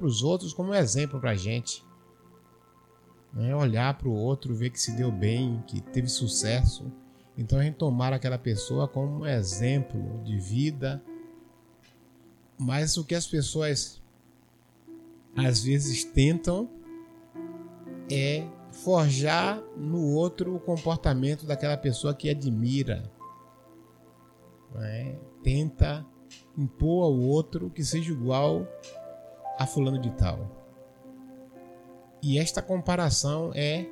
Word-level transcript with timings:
para 0.00 0.06
os 0.06 0.22
outros 0.22 0.54
como 0.54 0.74
exemplo 0.74 1.20
para 1.20 1.32
a 1.32 1.36
gente. 1.36 1.84
Né? 3.34 3.54
Olhar 3.54 3.96
para 3.98 4.08
o 4.08 4.14
outro, 4.14 4.54
ver 4.54 4.70
que 4.70 4.80
se 4.80 4.92
deu 4.96 5.12
bem, 5.12 5.62
que 5.66 5.80
teve 5.80 6.08
sucesso. 6.08 6.90
Então 7.36 7.58
a 7.58 7.62
gente 7.62 7.76
tomar 7.76 8.12
aquela 8.14 8.38
pessoa 8.38 8.88
como 8.88 9.20
um 9.20 9.26
exemplo 9.26 10.22
de 10.24 10.38
vida. 10.38 11.02
Mas 12.58 12.96
o 12.96 13.04
que 13.04 13.14
as 13.14 13.26
pessoas 13.26 14.02
às 15.36 15.62
vezes 15.62 16.02
tentam 16.02 16.68
é 18.10 18.46
forjar 18.72 19.62
no 19.76 20.14
outro 20.14 20.56
o 20.56 20.60
comportamento 20.60 21.44
daquela 21.44 21.76
pessoa 21.76 22.14
que 22.14 22.30
admira. 22.30 23.10
Né? 24.74 25.18
Tenta 25.42 26.06
impor 26.56 27.04
ao 27.04 27.18
outro 27.18 27.70
que 27.70 27.84
seja 27.84 28.10
igual 28.10 28.66
a 29.60 29.66
fulano 29.66 29.98
de 29.98 30.10
tal. 30.12 30.50
E 32.22 32.38
esta 32.38 32.62
comparação 32.62 33.52
é 33.54 33.86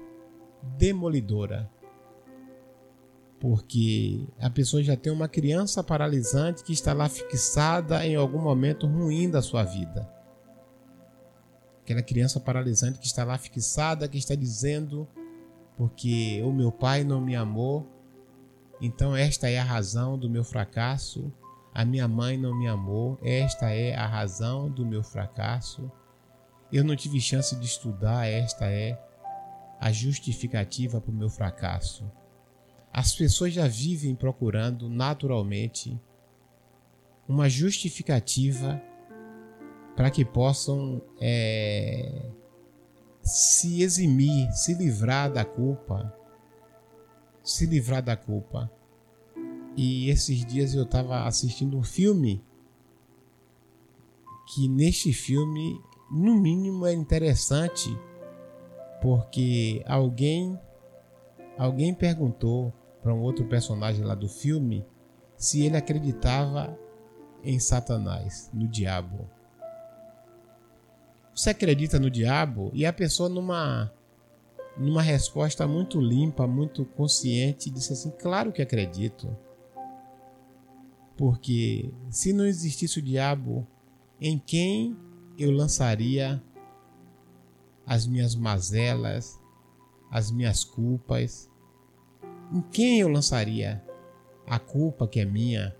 demolidora. 0.78 1.70
Porque 3.38 4.26
a 4.40 4.48
pessoa 4.48 4.82
já 4.82 4.96
tem 4.96 5.12
uma 5.12 5.28
criança 5.28 5.84
paralisante 5.84 6.64
que 6.64 6.72
está 6.72 6.94
lá 6.94 7.06
fixada 7.06 8.04
em 8.06 8.16
algum 8.16 8.38
momento 8.38 8.86
ruim 8.86 9.30
da 9.30 9.42
sua 9.42 9.62
vida. 9.62 10.10
Aquela 11.82 12.02
criança 12.02 12.40
paralisante 12.40 12.98
que 12.98 13.06
está 13.06 13.22
lá 13.22 13.36
fixada, 13.36 14.08
que 14.08 14.16
está 14.16 14.34
dizendo: 14.34 15.06
porque 15.76 16.42
o 16.44 16.50
meu 16.50 16.72
pai 16.72 17.04
não 17.04 17.20
me 17.20 17.36
amou, 17.36 17.86
então 18.80 19.14
esta 19.14 19.50
é 19.50 19.58
a 19.58 19.64
razão 19.64 20.18
do 20.18 20.30
meu 20.30 20.42
fracasso, 20.42 21.30
a 21.74 21.84
minha 21.84 22.08
mãe 22.08 22.36
não 22.36 22.56
me 22.56 22.66
amou, 22.66 23.18
esta 23.22 23.70
é 23.70 23.94
a 23.94 24.06
razão 24.06 24.70
do 24.70 24.84
meu 24.84 25.02
fracasso. 25.02 25.90
Eu 26.72 26.84
não 26.84 26.96
tive 26.96 27.20
chance 27.20 27.54
de 27.56 27.66
estudar, 27.66 28.26
esta 28.26 28.66
é 28.66 28.98
a 29.80 29.92
justificativa 29.92 31.00
para 31.00 31.10
o 31.10 31.14
meu 31.14 31.30
fracasso. 31.30 32.10
As 32.92 33.14
pessoas 33.14 33.52
já 33.52 33.68
vivem 33.68 34.14
procurando 34.14 34.88
naturalmente 34.88 36.00
uma 37.28 37.48
justificativa 37.48 38.82
para 39.94 40.10
que 40.10 40.24
possam 40.24 41.02
é, 41.20 42.30
se 43.22 43.82
eximir, 43.82 44.50
se 44.52 44.74
livrar 44.74 45.30
da 45.30 45.44
culpa, 45.44 46.12
se 47.42 47.66
livrar 47.66 48.02
da 48.02 48.16
culpa. 48.16 48.70
E 49.80 50.10
esses 50.10 50.44
dias 50.44 50.74
eu 50.74 50.82
estava 50.82 51.22
assistindo 51.22 51.78
um 51.78 51.84
filme 51.84 52.44
que 54.52 54.66
neste 54.66 55.12
filme, 55.12 55.80
no 56.10 56.34
mínimo, 56.34 56.84
é 56.84 56.92
interessante 56.92 57.88
porque 59.00 59.80
alguém 59.86 60.58
alguém 61.56 61.94
perguntou 61.94 62.72
para 63.00 63.14
um 63.14 63.20
outro 63.20 63.44
personagem 63.44 64.04
lá 64.04 64.16
do 64.16 64.28
filme 64.28 64.84
se 65.36 65.64
ele 65.64 65.76
acreditava 65.76 66.76
em 67.44 67.60
Satanás, 67.60 68.50
no 68.52 68.66
diabo. 68.66 69.30
Você 71.32 71.50
acredita 71.50 72.00
no 72.00 72.10
diabo? 72.10 72.72
E 72.74 72.84
a 72.84 72.92
pessoa 72.92 73.28
numa 73.28 73.92
numa 74.76 75.02
resposta 75.02 75.68
muito 75.68 76.00
limpa, 76.00 76.48
muito 76.48 76.84
consciente, 76.84 77.70
disse 77.70 77.92
assim: 77.92 78.10
"Claro 78.10 78.50
que 78.50 78.60
acredito". 78.60 79.46
Porque 81.18 81.92
se 82.08 82.32
não 82.32 82.46
existisse 82.46 83.00
o 83.00 83.02
diabo, 83.02 83.66
em 84.20 84.38
quem 84.38 84.96
eu 85.36 85.50
lançaria 85.50 86.40
as 87.84 88.06
minhas 88.06 88.36
mazelas, 88.36 89.40
as 90.12 90.30
minhas 90.30 90.62
culpas? 90.62 91.50
Em 92.52 92.60
quem 92.60 93.00
eu 93.00 93.08
lançaria 93.08 93.84
a 94.46 94.60
culpa 94.60 95.08
que 95.08 95.18
é 95.18 95.24
minha? 95.24 95.74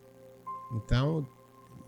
Então, 0.75 1.25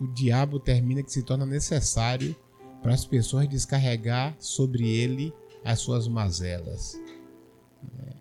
o 0.00 0.06
diabo 0.06 0.60
termina 0.60 1.02
que 1.02 1.12
se 1.12 1.24
torna 1.24 1.44
necessário 1.44 2.36
para 2.80 2.94
as 2.94 3.04
pessoas 3.04 3.48
descarregar 3.48 4.36
sobre 4.38 4.88
ele 4.88 5.34
as 5.64 5.80
suas 5.80 6.06
mazelas. 6.06 6.96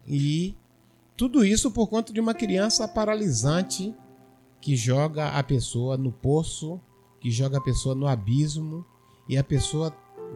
E 0.07 0.57
tudo 1.16 1.45
isso 1.45 1.69
por 1.69 1.88
conta 1.88 2.12
de 2.12 2.19
uma 2.19 2.34
criança 2.34 2.88
paralisante 2.88 3.95
que 4.62 4.75
joga 4.75 5.30
a 5.30 5.44
pessoa 5.44 5.97
no 5.97 6.12
poço, 6.12 6.80
que 7.20 7.31
joga 7.31 7.58
a 7.58 7.62
pessoa 7.62 7.96
no 7.96 8.08
abismo 8.08 8.86
e 9.28 9.38
a 9.38 9.44
pessoa 9.44 9.96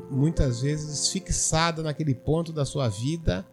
muitas 0.09 0.61
vezes 0.61 1.09
fixada 1.09 1.83
naquele 1.83 2.15
ponto 2.15 2.51
da 2.51 2.65
sua 2.65 2.89
vida 2.89 3.47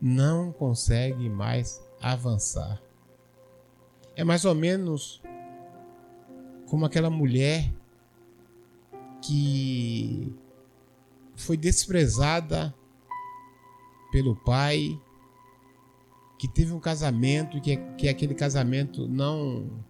não 0.00 0.52
consegue 0.52 1.28
mais 1.28 1.80
avançar. 2.00 2.80
É 4.16 4.24
mais 4.24 4.44
ou 4.44 4.54
menos 4.54 5.22
como 6.66 6.84
aquela 6.84 7.10
mulher 7.10 7.72
que 9.22 10.34
foi 11.34 11.56
desprezada 11.56 12.74
pelo 14.12 14.36
pai, 14.36 15.00
que 16.38 16.48
teve 16.48 16.72
um 16.72 16.80
casamento 16.80 17.56
e 17.56 17.60
que, 17.60 17.76
que 17.96 18.08
aquele 18.08 18.34
casamento 18.34 19.06
não 19.06 19.84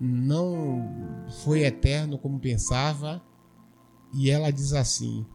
não 0.00 1.24
foi 1.42 1.64
eterno 1.64 2.18
como 2.18 2.38
pensava, 2.38 3.22
e 4.12 4.30
ela 4.30 4.50
diz 4.50 4.72
assim: 4.72 5.26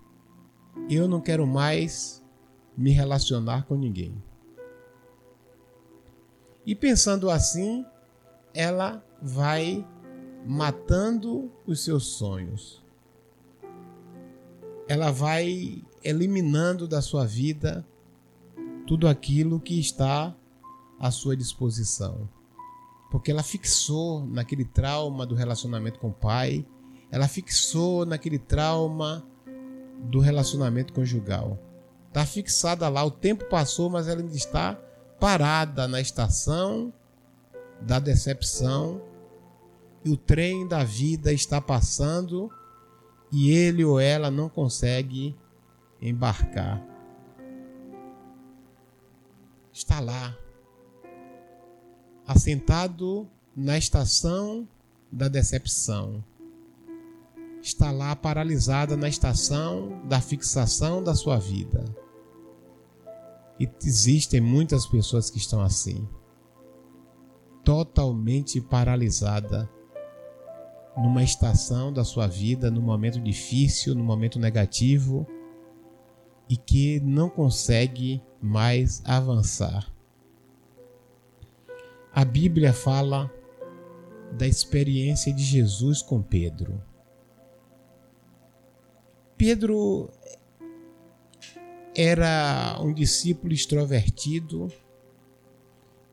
Eu 0.89 1.07
não 1.07 1.19
quero 1.19 1.45
mais 1.45 2.23
me 2.77 2.91
relacionar 2.91 3.65
com 3.65 3.75
ninguém. 3.75 4.21
E 6.65 6.75
pensando 6.75 7.29
assim, 7.29 7.85
ela 8.53 9.03
vai 9.21 9.85
matando 10.45 11.51
os 11.65 11.83
seus 11.83 12.05
sonhos. 12.05 12.83
Ela 14.87 15.11
vai 15.11 15.83
eliminando 16.03 16.87
da 16.87 17.01
sua 17.01 17.25
vida 17.25 17.85
tudo 18.85 19.07
aquilo 19.07 19.59
que 19.59 19.79
está 19.79 20.35
à 20.99 21.09
sua 21.09 21.35
disposição 21.35 22.27
porque 23.11 23.29
ela 23.29 23.43
fixou 23.43 24.25
naquele 24.25 24.63
trauma 24.63 25.25
do 25.25 25.35
relacionamento 25.35 25.99
com 25.99 26.07
o 26.07 26.13
pai, 26.13 26.65
ela 27.11 27.27
fixou 27.27 28.05
naquele 28.05 28.39
trauma 28.39 29.27
do 30.09 30.21
relacionamento 30.21 30.93
conjugal. 30.93 31.59
Está 32.07 32.25
fixada 32.25 32.87
lá, 32.87 33.03
o 33.03 33.11
tempo 33.11 33.45
passou, 33.49 33.89
mas 33.89 34.07
ela 34.07 34.21
ainda 34.21 34.35
está 34.35 34.79
parada 35.19 35.89
na 35.89 35.99
estação 35.99 36.91
da 37.81 37.99
decepção 37.99 39.01
e 40.05 40.09
o 40.09 40.15
trem 40.15 40.65
da 40.65 40.83
vida 40.83 41.33
está 41.33 41.59
passando 41.59 42.49
e 43.29 43.51
ele 43.51 43.83
ou 43.83 43.99
ela 43.99 44.31
não 44.31 44.47
consegue 44.47 45.35
embarcar. 46.01 46.81
Está 49.73 49.99
lá, 49.99 50.35
assentado 52.31 53.27
na 53.55 53.77
estação 53.77 54.67
da 55.11 55.27
decepção. 55.27 56.23
Está 57.61 57.91
lá 57.91 58.15
paralisada 58.15 58.97
na 58.97 59.07
estação 59.07 60.01
da 60.07 60.19
fixação 60.19 61.03
da 61.03 61.13
sua 61.13 61.37
vida. 61.37 61.83
E 63.59 63.69
existem 63.83 64.41
muitas 64.41 64.87
pessoas 64.87 65.29
que 65.29 65.37
estão 65.37 65.61
assim, 65.61 66.07
totalmente 67.63 68.59
paralisada 68.59 69.69
numa 70.97 71.23
estação 71.23 71.93
da 71.93 72.03
sua 72.03 72.27
vida, 72.27 72.71
num 72.71 72.81
momento 72.81 73.19
difícil, 73.19 73.93
num 73.93 74.03
momento 74.03 74.39
negativo 74.39 75.27
e 76.49 76.57
que 76.57 76.99
não 76.99 77.29
consegue 77.29 78.21
mais 78.41 79.01
avançar. 79.05 79.87
A 82.13 82.25
Bíblia 82.25 82.73
fala 82.73 83.31
da 84.33 84.45
experiência 84.45 85.33
de 85.33 85.43
Jesus 85.43 86.01
com 86.01 86.21
Pedro. 86.21 86.83
Pedro 89.37 90.11
era 91.95 92.77
um 92.81 92.93
discípulo 92.93 93.53
extrovertido. 93.53 94.67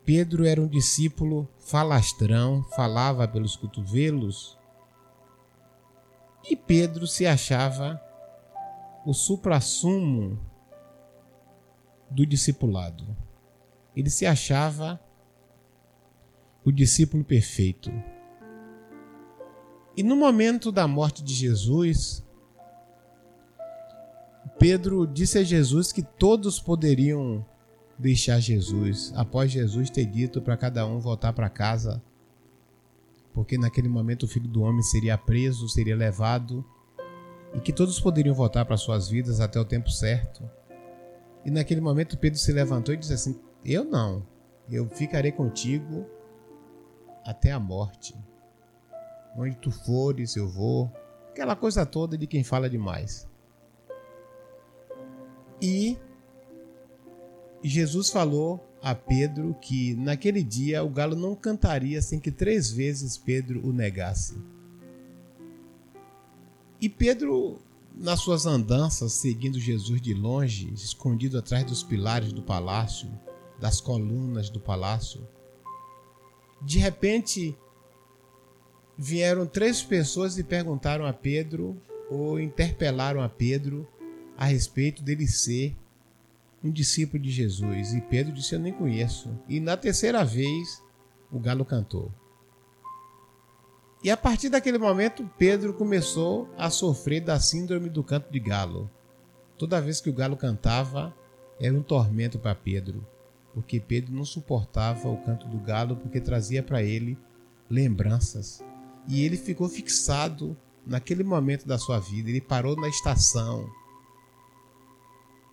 Pedro 0.04 0.46
era 0.46 0.60
um 0.60 0.68
discípulo 0.68 1.48
falastrão, 1.58 2.62
falava 2.76 3.26
pelos 3.26 3.56
cotovelos. 3.56 4.56
E 6.48 6.54
Pedro 6.54 7.08
se 7.08 7.26
achava 7.26 8.00
o 9.04 9.12
suprassumo 9.12 10.38
do 12.08 12.24
discipulado. 12.24 13.16
Ele 13.96 14.08
se 14.08 14.24
achava 14.24 15.00
o 16.68 16.72
discípulo 16.72 17.24
perfeito. 17.24 17.90
E 19.96 20.02
no 20.02 20.14
momento 20.14 20.70
da 20.70 20.86
morte 20.86 21.24
de 21.24 21.32
Jesus, 21.32 22.22
Pedro 24.58 25.06
disse 25.06 25.38
a 25.38 25.42
Jesus 25.42 25.90
que 25.92 26.02
todos 26.02 26.60
poderiam 26.60 27.44
deixar 27.98 28.38
Jesus, 28.38 29.12
após 29.16 29.50
Jesus 29.50 29.88
ter 29.88 30.04
dito 30.04 30.42
para 30.42 30.58
cada 30.58 30.86
um 30.86 31.00
voltar 31.00 31.32
para 31.32 31.48
casa, 31.48 32.02
porque 33.32 33.56
naquele 33.56 33.88
momento 33.88 34.24
o 34.24 34.28
filho 34.28 34.46
do 34.46 34.60
homem 34.60 34.82
seria 34.82 35.16
preso, 35.16 35.70
seria 35.70 35.96
levado, 35.96 36.62
e 37.54 37.60
que 37.60 37.72
todos 37.72 37.98
poderiam 37.98 38.34
voltar 38.34 38.66
para 38.66 38.76
suas 38.76 39.08
vidas 39.08 39.40
até 39.40 39.58
o 39.58 39.64
tempo 39.64 39.90
certo. 39.90 40.48
E 41.46 41.50
naquele 41.50 41.80
momento 41.80 42.18
Pedro 42.18 42.38
se 42.38 42.52
levantou 42.52 42.94
e 42.94 42.98
disse 42.98 43.14
assim: 43.14 43.40
Eu 43.64 43.84
não, 43.84 44.22
eu 44.70 44.86
ficarei 44.90 45.32
contigo 45.32 46.17
até 47.28 47.52
a 47.52 47.60
morte. 47.60 48.16
Onde 49.36 49.54
tu 49.56 49.70
fores, 49.70 50.34
eu 50.34 50.48
vou. 50.48 50.90
Aquela 51.28 51.54
coisa 51.54 51.84
toda 51.84 52.16
de 52.16 52.26
quem 52.26 52.42
fala 52.42 52.70
demais. 52.70 53.28
E 55.60 55.98
Jesus 57.62 58.08
falou 58.08 58.66
a 58.80 58.94
Pedro 58.94 59.54
que 59.60 59.94
naquele 59.96 60.42
dia 60.42 60.82
o 60.82 60.88
galo 60.88 61.14
não 61.14 61.34
cantaria 61.34 62.00
sem 62.00 62.18
que 62.18 62.30
três 62.30 62.70
vezes 62.70 63.18
Pedro 63.18 63.60
o 63.66 63.74
negasse. 63.74 64.42
E 66.80 66.88
Pedro, 66.88 67.60
nas 67.94 68.20
suas 68.20 68.46
andanças, 68.46 69.12
seguindo 69.12 69.60
Jesus 69.60 70.00
de 70.00 70.14
longe, 70.14 70.72
escondido 70.72 71.36
atrás 71.36 71.62
dos 71.64 71.82
pilares 71.82 72.32
do 72.32 72.40
palácio, 72.40 73.10
das 73.60 73.82
colunas 73.82 74.48
do 74.48 74.60
palácio, 74.60 75.28
de 76.60 76.78
repente 76.78 77.56
vieram 78.96 79.46
três 79.46 79.82
pessoas 79.82 80.38
e 80.38 80.44
perguntaram 80.44 81.06
a 81.06 81.12
Pedro, 81.12 81.80
ou 82.10 82.40
interpelaram 82.40 83.22
a 83.22 83.28
Pedro, 83.28 83.86
a 84.36 84.44
respeito 84.44 85.02
dele 85.02 85.26
ser 85.26 85.76
um 86.62 86.70
discípulo 86.70 87.22
de 87.22 87.30
Jesus. 87.30 87.92
E 87.92 88.00
Pedro 88.00 88.32
disse: 88.32 88.54
Eu 88.54 88.60
nem 88.60 88.72
conheço. 88.72 89.30
E 89.48 89.60
na 89.60 89.76
terceira 89.76 90.24
vez, 90.24 90.82
o 91.30 91.38
galo 91.38 91.64
cantou. 91.64 92.12
E 94.02 94.10
a 94.10 94.16
partir 94.16 94.48
daquele 94.48 94.78
momento, 94.78 95.28
Pedro 95.36 95.74
começou 95.74 96.48
a 96.56 96.70
sofrer 96.70 97.20
da 97.20 97.40
síndrome 97.40 97.88
do 97.88 98.04
canto 98.04 98.30
de 98.30 98.38
galo. 98.38 98.90
Toda 99.56 99.80
vez 99.80 100.00
que 100.00 100.08
o 100.08 100.12
galo 100.12 100.36
cantava, 100.36 101.14
era 101.60 101.74
um 101.74 101.82
tormento 101.82 102.38
para 102.38 102.54
Pedro, 102.54 103.04
porque 103.54 103.80
Pedro 103.80 104.14
não 104.14 104.24
suportava 104.24 105.08
o 105.08 105.16
canto 105.18 105.46
do 105.48 105.58
galo 105.58 105.96
porque 105.96 106.20
trazia 106.20 106.62
para 106.62 106.82
ele 106.82 107.18
lembranças. 107.68 108.62
E 109.06 109.24
ele 109.24 109.36
ficou 109.36 109.68
fixado 109.68 110.56
naquele 110.86 111.24
momento 111.24 111.66
da 111.66 111.78
sua 111.78 111.98
vida. 111.98 112.28
Ele 112.28 112.40
parou 112.40 112.76
na 112.76 112.88
estação, 112.88 113.68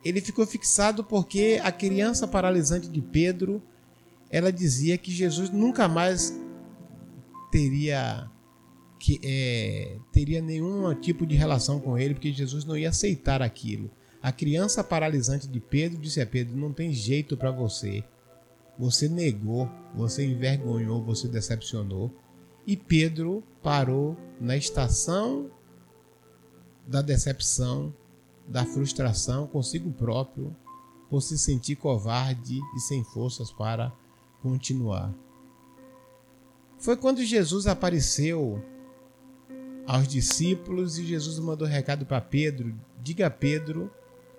ele 0.05 0.21
ficou 0.21 0.45
fixado 0.45 1.03
porque 1.03 1.59
a 1.63 1.71
criança 1.71 2.27
paralisante 2.27 2.87
de 2.87 3.01
Pedro, 3.01 3.59
ela 4.29 4.51
dizia 4.51 4.99
que 4.99 5.09
Jesus 5.09 5.49
nunca 5.49 5.87
mais 5.87 6.39
teria 7.51 8.29
que 8.99 9.19
é, 9.23 9.97
teria 10.11 10.41
nenhum 10.41 10.93
tipo 10.95 11.25
de 11.25 11.35
relação 11.35 11.79
com 11.79 11.97
ele, 11.97 12.13
porque 12.13 12.31
Jesus 12.31 12.65
não 12.65 12.77
ia 12.77 12.89
aceitar 12.89 13.41
aquilo. 13.41 13.89
A 14.25 14.31
criança 14.31 14.83
paralisante 14.83 15.47
de 15.47 15.59
Pedro 15.59 15.99
disse 15.99 16.19
a 16.19 16.25
Pedro: 16.25 16.57
Não 16.57 16.73
tem 16.73 16.91
jeito 16.91 17.37
para 17.37 17.51
você. 17.51 18.03
Você 18.75 19.07
negou, 19.07 19.69
você 19.93 20.25
envergonhou, 20.25 21.03
você 21.03 21.27
decepcionou. 21.27 22.11
E 22.65 22.75
Pedro 22.75 23.43
parou 23.61 24.17
na 24.41 24.57
estação 24.57 25.51
da 26.87 27.03
decepção 27.03 27.93
da 28.47 28.65
frustração 28.65 29.45
consigo 29.45 29.91
próprio 29.91 30.55
por 31.07 31.21
se 31.21 31.37
sentir 31.37 31.75
covarde 31.75 32.59
e 32.75 32.79
sem 32.79 33.03
forças 33.03 33.51
para 33.51 33.93
continuar. 34.41 35.13
Foi 36.79 36.97
quando 36.97 37.23
Jesus 37.23 37.67
apareceu 37.67 38.59
aos 39.85 40.07
discípulos 40.07 40.97
e 40.97 41.05
Jesus 41.05 41.37
mandou 41.37 41.67
recado 41.67 42.07
para 42.07 42.19
Pedro: 42.19 42.73
diga 43.03 43.27
a 43.27 43.29
Pedro 43.29 43.91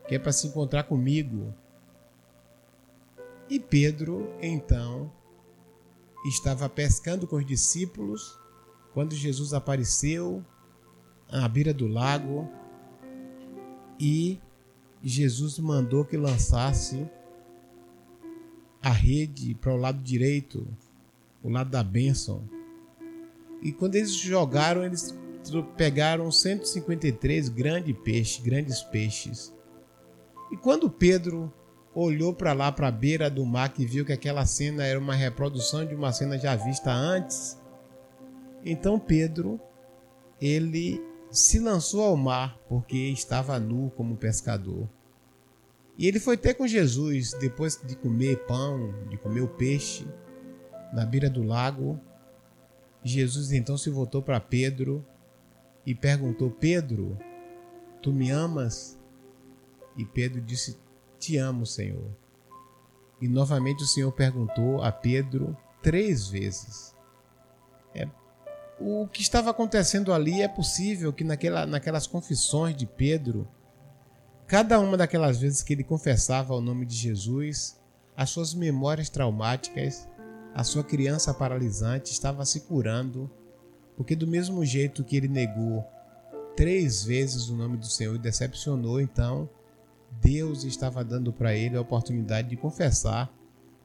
que 0.07 0.15
é 0.15 0.19
para 0.19 0.33
se 0.33 0.47
encontrar 0.47 0.85
comigo. 0.85 1.55
E 3.49 3.61
Pedro, 3.61 4.33
então, 4.41 5.13
estava 6.25 6.69
pescando 6.69 7.27
com 7.27 7.37
os 7.37 7.47
discípulos 7.47 8.39
quando 8.93 9.15
Jesus 9.15 9.53
apareceu 9.53 10.45
à 11.29 11.47
beira 11.49 11.73
do 11.75 11.87
lago 11.87 12.49
e 13.99 14.41
Jesus 15.03 15.59
mandou 15.59 16.05
que 16.05 16.17
lançasse 16.17 17.09
a 18.83 18.91
rede 18.91 19.55
para 19.55 19.73
o 19.73 19.77
lado 19.77 20.03
direito, 20.03 20.67
o 21.43 21.49
lado 21.49 21.71
da 21.71 21.83
bênção. 21.83 22.49
E 23.63 23.73
quando 23.73 23.97
eles 23.97 24.13
jogaram, 24.13 24.85
eles 24.85 25.15
pegaram 25.77 26.31
153 26.31 27.49
grandes 27.49 27.97
peixes, 27.99 28.43
grandes 28.43 28.83
peixes. 28.83 29.56
E 30.51 30.57
quando 30.57 30.91
Pedro 30.91 31.53
olhou 31.95 32.35
para 32.35 32.53
lá, 32.53 32.71
para 32.71 32.89
a 32.89 32.93
beira 32.93 33.31
do 33.31 33.45
mar, 33.45 33.73
que 33.73 33.87
viu 33.87 34.05
que 34.05 34.13
aquela 34.13 34.45
cena 34.45 34.85
era 34.85 34.99
uma 34.99 35.15
reprodução 35.15 35.85
de 35.85 35.95
uma 35.95 36.13
cena 36.13 36.39
já 36.39 36.55
vista 36.55 36.93
antes, 36.93 37.59
então 38.65 38.99
Pedro, 38.99 39.61
ele 40.41 41.01
se 41.31 41.59
lançou 41.59 42.03
ao 42.03 42.17
mar 42.17 42.59
porque 42.69 42.97
estava 42.97 43.59
nu 43.59 43.91
como 43.97 44.17
pescador. 44.17 44.89
E 45.99 46.07
ele 46.07 46.21
foi 46.21 46.37
ter 46.37 46.55
com 46.55 46.67
Jesus 46.67 47.33
depois 47.41 47.81
de 47.83 47.97
comer 47.97 48.45
pão, 48.47 48.93
de 49.09 49.17
comer 49.17 49.41
o 49.41 49.49
peixe, 49.49 50.07
na 50.93 51.07
beira 51.07 51.31
do 51.31 51.43
lago. 51.43 51.99
Jesus 53.03 53.53
então 53.53 53.79
se 53.79 53.89
voltou 53.89 54.21
para 54.21 54.41
Pedro 54.41 55.05
e 55.87 55.95
perguntou: 55.95 56.51
Pedro, 56.51 57.17
tu 58.03 58.13
me 58.13 58.31
amas? 58.31 58.99
E 59.97 60.05
Pedro 60.05 60.41
disse: 60.41 60.79
Te 61.19 61.37
amo, 61.37 61.65
Senhor. 61.65 62.11
E 63.21 63.29
novamente 63.29 63.83
o 63.83 63.87
Senhor 63.87 64.13
perguntou 64.13 64.83
a 64.83 64.93
Pedro 64.93 65.57
três 65.83 66.29
vezes: 66.29 66.95
É 67.95 68.09
o 68.79 69.09
que 69.09 69.23
estava 69.23 69.51
acontecendo 69.51 70.13
ali 70.13 70.43
é 70.43 70.49
possível 70.49 71.13
que 71.13 71.25
naquela, 71.25 71.67
naquelas 71.67 72.07
confissões 72.07 72.77
de 72.77 72.87
Pedro, 72.87 73.49
cada 74.47 74.79
uma 74.79 74.97
daquelas 74.97 75.39
vezes 75.39 75.63
que 75.63 75.73
ele 75.73 75.83
confessava 75.83 76.55
o 76.55 76.61
nome 76.61 76.85
de 76.85 76.95
Jesus, 76.95 77.81
as 78.15 78.31
suas 78.31 78.53
memórias 78.55 79.09
traumáticas, 79.09 80.07
a 80.55 80.63
sua 80.63 80.85
criança 80.85 81.33
paralisante 81.33 82.13
estava 82.13 82.45
se 82.45 82.61
curando, 82.61 83.31
porque 83.97 84.15
do 84.15 84.27
mesmo 84.27 84.65
jeito 84.65 85.05
que 85.05 85.17
ele 85.17 85.29
negou 85.29 85.85
três 86.55 87.03
vezes 87.03 87.49
o 87.49 87.57
nome 87.57 87.77
do 87.79 87.87
Senhor 87.87 88.15
e 88.15 88.19
decepcionou, 88.19 89.01
então 89.01 89.49
Deus 90.11 90.65
estava 90.65 91.05
dando 91.05 91.33
para 91.33 91.55
ele 91.55 91.77
a 91.77 91.81
oportunidade 91.81 92.49
de 92.49 92.57
confessar 92.57 93.33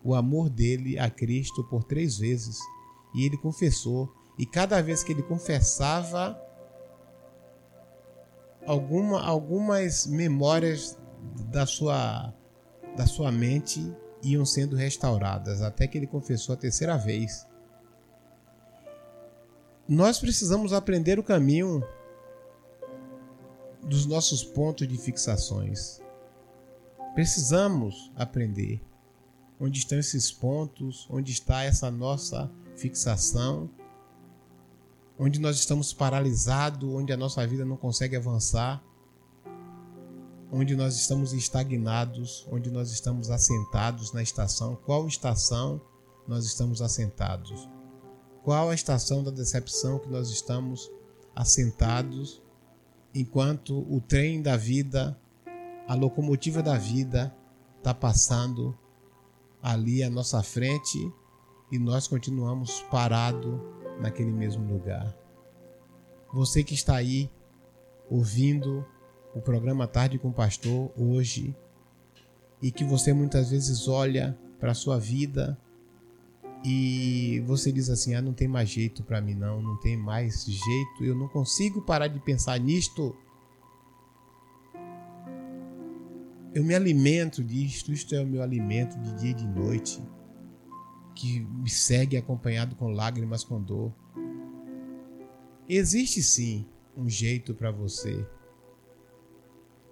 o 0.04 0.16
amor 0.16 0.50
dele 0.50 0.98
a 0.98 1.10
Cristo 1.10 1.63
por 1.63 1.84
três 1.84 2.18
vezes. 2.18 2.58
E 3.13 3.25
ele 3.25 3.38
confessou 3.38 4.12
e 4.42 4.46
cada 4.46 4.82
vez 4.82 5.04
que 5.04 5.12
ele 5.12 5.22
confessava, 5.22 6.36
alguma, 8.66 9.22
algumas 9.22 10.08
memórias 10.08 10.98
da 11.51 11.68
sua, 11.68 12.34
da 12.98 13.06
sua 13.06 13.32
mente 13.32 13.96
iam 14.24 14.44
sendo 14.44 14.75
restauradas, 14.75 15.62
até 15.62 15.86
que 15.86 15.96
ele 15.96 16.08
confessou 16.08 16.54
a 16.54 16.58
terceira 16.58 16.98
vez. 16.98 17.48
Nós 19.88 20.20
precisamos 20.20 20.74
aprender 20.74 21.20
o 21.20 21.24
caminho 21.24 21.84
dos 23.84 24.08
nossos 24.08 24.44
pontos 24.44 24.88
de 24.88 24.98
fixações. 24.98 26.00
Precisamos 27.13 28.12
aprender 28.15 28.82
onde 29.60 29.80
estão 29.80 30.00
esses 30.00 30.32
pontos, 30.32 31.08
onde 31.10 31.32
está 31.32 31.63
essa 31.63 31.91
nossa 31.91 32.50
fixação 32.75 33.70
onde 35.24 35.39
nós 35.39 35.58
estamos 35.58 35.94
paralisados, 35.94 36.89
onde 36.89 37.13
a 37.13 37.18
nossa 37.18 37.46
vida 37.46 37.63
não 37.63 37.77
consegue 37.77 38.15
avançar, 38.15 38.84
onde 40.51 40.75
nós 40.75 40.96
estamos 40.96 41.32
estagnados, 41.32 42.48
onde 42.51 42.72
nós 42.72 42.89
estamos 42.89 43.30
assentados 43.30 44.12
na 44.13 44.24
estação. 44.24 44.75
Qual 44.84 45.08
estação 45.08 45.80
nós 46.27 46.46
estamos 46.46 46.82
assentados? 46.82 47.70
Qual 48.44 48.72
a 48.72 48.74
estação 48.74 49.24
da 49.24 49.30
decepção 49.30 50.00
que 50.00 50.10
nós 50.10 50.32
estamos 50.32 50.89
assentados 51.36 52.41
enquanto 53.13 53.77
o 53.94 54.01
trem 54.01 54.41
da 54.41 54.58
vida, 54.58 55.15
a 55.91 55.93
locomotiva 55.93 56.63
da 56.63 56.77
vida 56.77 57.36
está 57.77 57.93
passando 57.93 58.74
ali 59.62 60.01
à 60.01 60.10
nossa 60.10 60.41
frente 60.41 60.98
e 61.69 61.77
nós 61.77 62.07
continuamos 62.07 62.79
parados 62.83 63.60
naquele 64.00 64.31
mesmo 64.31 64.71
lugar. 64.71 65.13
Você 66.31 66.63
que 66.63 66.74
está 66.74 66.95
aí 66.95 67.29
ouvindo 68.10 68.86
o 69.36 69.41
programa 69.41 69.86
Tarde 69.86 70.17
com 70.17 70.29
o 70.29 70.33
Pastor 70.33 70.89
hoje 70.98 71.53
e 72.62 72.71
que 72.71 72.86
você 72.86 73.12
muitas 73.12 73.51
vezes 73.51 73.89
olha 73.89 74.39
para 74.62 74.71
a 74.71 74.75
sua 74.75 74.98
vida 74.98 75.60
e 76.63 77.43
você 77.45 77.69
diz 77.69 77.89
assim: 77.89 78.15
"Ah, 78.15 78.21
não 78.21 78.31
tem 78.31 78.48
mais 78.48 78.69
jeito 78.69 79.03
para 79.03 79.19
mim 79.19 79.36
não, 79.36 79.62
não 79.62 79.75
tem 79.81 79.98
mais 79.98 80.45
jeito, 80.45 81.03
eu 81.03 81.15
não 81.15 81.27
consigo 81.27 81.81
parar 81.81 82.07
de 82.07 82.21
pensar 82.21 82.57
nisto". 82.62 83.13
Eu 86.53 86.65
me 86.65 86.75
alimento 86.75 87.41
disto, 87.41 87.93
isto 87.93 88.13
é 88.13 88.20
o 88.20 88.27
meu 88.27 88.41
alimento 88.41 89.00
de 89.00 89.13
dia 89.15 89.31
e 89.31 89.34
de 89.34 89.48
noite, 89.48 90.03
que 91.15 91.39
me 91.39 91.70
segue 91.70 92.17
acompanhado 92.17 92.75
com 92.75 92.89
lágrimas, 92.89 93.41
com 93.41 93.62
dor. 93.62 93.93
Existe 95.67 96.22
sim 96.22 96.67
um 96.96 97.08
jeito 97.08 97.53
para 97.53 97.72
você. 97.72 98.27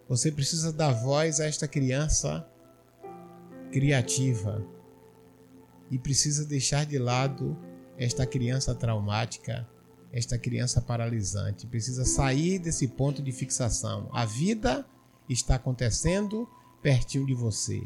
Você 0.09 0.31
precisa 0.31 0.73
dar 0.73 0.91
voz 0.91 1.39
a 1.39 1.45
esta 1.45 1.65
criança 1.65 2.45
criativa 3.71 4.65
e 5.89 5.97
precisa 5.97 6.45
deixar 6.45 6.85
de 6.85 6.97
lado 6.97 7.57
esta 7.97 8.25
criança 8.25 8.75
traumática, 8.75 9.65
esta 10.11 10.37
criança 10.37 10.81
paralisante. 10.81 11.67
Precisa 11.67 12.03
sair 12.03 12.59
desse 12.59 12.87
ponto 12.87 13.21
de 13.21 13.31
fixação. 13.31 14.09
A 14.11 14.25
vida 14.25 14.85
está 15.29 15.55
acontecendo 15.55 16.49
pertinho 16.81 17.25
de 17.25 17.33
você. 17.33 17.81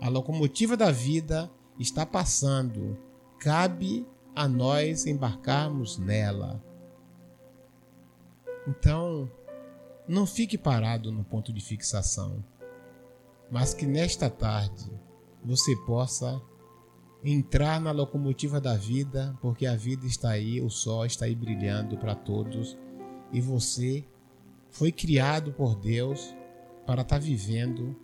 A 0.00 0.08
locomotiva 0.08 0.76
da 0.76 0.90
vida 0.90 1.50
está 1.78 2.06
passando. 2.06 2.96
Cabe 3.38 4.06
a 4.34 4.48
nós 4.48 5.06
embarcarmos 5.06 5.98
nela. 5.98 6.62
Então, 8.66 9.30
não 10.06 10.26
fique 10.26 10.56
parado 10.56 11.12
no 11.12 11.24
ponto 11.24 11.52
de 11.52 11.60
fixação, 11.60 12.44
mas 13.50 13.74
que 13.74 13.86
nesta 13.86 14.30
tarde 14.30 14.90
você 15.44 15.74
possa 15.86 16.40
entrar 17.24 17.80
na 17.80 17.90
locomotiva 17.90 18.60
da 18.60 18.76
vida, 18.76 19.36
porque 19.40 19.66
a 19.66 19.74
vida 19.74 20.06
está 20.06 20.30
aí, 20.30 20.60
o 20.60 20.70
sol 20.70 21.04
está 21.04 21.24
aí 21.24 21.34
brilhando 21.34 21.96
para 21.96 22.14
todos 22.14 22.76
e 23.32 23.40
você 23.40 24.04
foi 24.70 24.92
criado 24.92 25.52
por 25.52 25.74
Deus 25.74 26.34
para 26.88 27.02
estar 27.02 27.16
tá 27.16 27.22
vivendo 27.22 27.94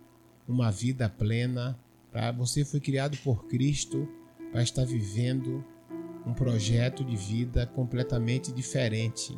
uma 0.47 0.71
vida 0.71 1.09
plena, 1.09 1.81
para 2.13 2.31
você 2.33 2.67
foi 2.67 2.81
criado 2.81 3.17
por 3.25 3.47
Cristo 3.47 4.07
para 4.53 4.63
estar 4.63 4.85
vivendo 4.85 5.65
um 6.27 6.35
projeto 6.35 7.03
de 7.03 7.17
vida 7.17 7.67
completamente 7.67 8.53
diferente. 8.53 9.35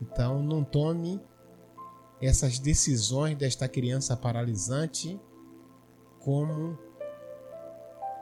Então 0.00 0.40
não 0.40 0.62
tome 0.62 1.20
essas 2.22 2.60
decisões 2.60 3.36
desta 3.36 3.68
criança 3.68 4.16
paralisante 4.16 5.20
como 6.20 6.78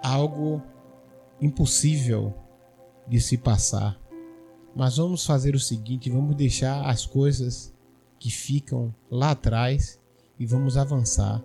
algo 0.02 0.62
impossível 1.42 2.32
de 3.06 3.20
se 3.20 3.36
passar. 3.36 4.00
Mas 4.74 4.96
vamos 4.96 5.26
fazer 5.26 5.54
o 5.54 5.60
seguinte: 5.60 6.08
vamos 6.08 6.34
deixar 6.34 6.86
as 6.86 7.04
coisas 7.04 7.70
que 8.18 8.30
ficam 8.30 8.94
lá 9.10 9.32
atrás 9.32 10.02
e 10.38 10.46
vamos 10.46 10.76
avançar 10.76 11.42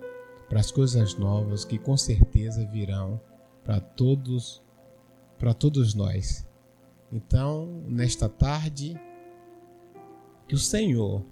para 0.48 0.60
as 0.60 0.70
coisas 0.70 1.14
novas 1.14 1.64
que 1.64 1.78
com 1.78 1.96
certeza 1.96 2.66
virão 2.66 3.20
para 3.64 3.80
todos 3.80 4.62
para 5.38 5.54
todos 5.54 5.94
nós. 5.94 6.46
Então, 7.10 7.82
nesta 7.86 8.28
tarde, 8.28 8.94
que 10.46 10.54
o 10.54 10.58
Senhor 10.58 11.24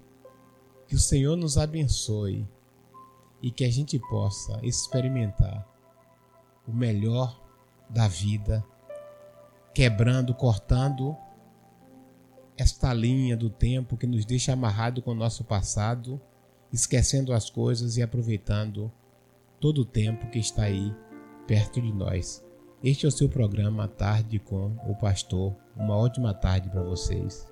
que 0.88 0.94
o 0.94 0.98
Senhor 0.98 1.36
nos 1.36 1.58
abençoe 1.58 2.48
e 3.42 3.50
que 3.50 3.64
a 3.64 3.70
gente 3.70 3.98
possa 3.98 4.58
experimentar 4.62 5.68
o 6.66 6.72
melhor 6.72 7.38
da 7.90 8.08
vida, 8.08 8.64
quebrando, 9.74 10.34
cortando 10.34 11.14
esta 12.56 12.92
linha 12.92 13.36
do 13.36 13.50
tempo 13.50 13.96
que 13.98 14.06
nos 14.06 14.24
deixa 14.24 14.54
amarrado 14.54 15.02
com 15.02 15.12
o 15.12 15.14
nosso 15.14 15.44
passado, 15.44 16.20
esquecendo 16.72 17.32
as 17.32 17.50
coisas 17.50 17.96
e 17.96 18.02
aproveitando 18.02 18.92
todo 19.60 19.82
o 19.82 19.84
tempo 19.84 20.30
que 20.30 20.38
está 20.38 20.64
aí 20.64 20.94
perto 21.46 21.80
de 21.80 21.92
nós. 21.92 22.44
Este 22.82 23.06
é 23.06 23.08
o 23.08 23.12
seu 23.12 23.28
programa 23.28 23.88
Tarde 23.88 24.38
com 24.38 24.76
o 24.86 24.94
Pastor. 24.94 25.56
Uma 25.76 25.96
ótima 25.96 26.32
tarde 26.32 26.68
para 26.68 26.82
vocês. 26.82 27.48